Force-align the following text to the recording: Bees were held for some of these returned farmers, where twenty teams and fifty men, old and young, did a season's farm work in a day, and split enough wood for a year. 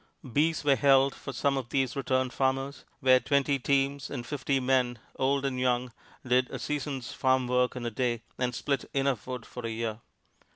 Bees 0.33 0.63
were 0.63 0.75
held 0.75 1.13
for 1.13 1.31
some 1.31 1.57
of 1.57 1.69
these 1.69 1.95
returned 1.95 2.33
farmers, 2.33 2.85
where 3.01 3.19
twenty 3.19 3.59
teams 3.59 4.09
and 4.09 4.25
fifty 4.25 4.59
men, 4.59 4.97
old 5.17 5.45
and 5.45 5.59
young, 5.59 5.91
did 6.25 6.49
a 6.49 6.57
season's 6.57 7.13
farm 7.13 7.47
work 7.47 7.75
in 7.75 7.85
a 7.85 7.91
day, 7.91 8.23
and 8.39 8.55
split 8.55 8.85
enough 8.95 9.27
wood 9.27 9.45
for 9.45 9.63
a 9.63 9.69
year. 9.69 9.99